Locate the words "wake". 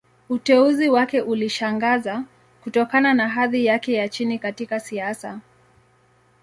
0.89-1.21